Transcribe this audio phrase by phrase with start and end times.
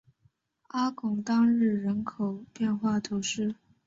[0.69, 3.53] 阿贡当日人口变化图示